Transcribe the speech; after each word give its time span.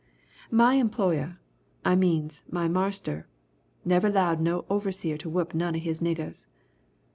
"My 0.49 0.73
employer 0.81 1.37
I 1.85 1.95
means, 1.95 2.41
my 2.49 2.67
marster, 2.67 3.27
never 3.85 4.09
'lowed 4.09 4.39
no 4.41 4.65
overseer 4.67 5.15
to 5.19 5.29
whup 5.29 5.53
none 5.53 5.75
of 5.75 5.81
his 5.83 5.99
niggers! 5.99 6.47